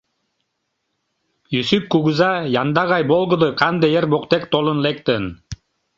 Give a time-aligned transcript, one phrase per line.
[1.53, 5.23] Йӱсӱп кугыза янда гай волгыдо канде ер воктек толын лектын.